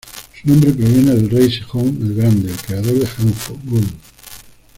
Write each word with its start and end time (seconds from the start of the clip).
Su 0.33 0.49
nombre 0.49 0.71
proviene 0.73 1.13
del 1.13 1.29
Rey 1.29 1.51
Sejong 1.51 2.01
el 2.01 2.15
Grande, 2.15 2.49
el 2.49 2.57
creador 2.57 2.91
de 2.95 3.05
Hangul. 3.05 3.85